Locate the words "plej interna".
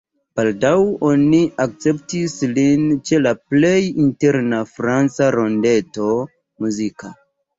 3.53-4.63